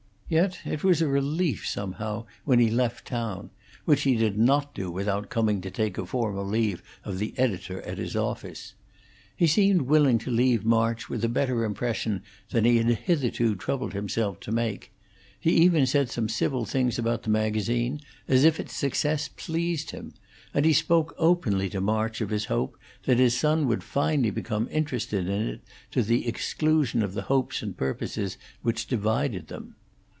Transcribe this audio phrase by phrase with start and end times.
[0.31, 3.49] Yet it was a relief, somehow, when he left town,
[3.83, 7.81] which he did not do without coming to take a formal leave of the editor
[7.81, 8.73] at his office.
[9.35, 13.91] He seemed willing to leave March with a better impression than he had hitherto troubled
[13.91, 14.93] himself to make;
[15.37, 17.99] he even said some civil things about the magazine,
[18.29, 20.13] as if its success pleased him;
[20.53, 24.69] and he spoke openly to March of his hope that his son would finally become
[24.71, 25.61] interested in it
[25.91, 29.75] to the exclusion of the hopes and purposes which divided them.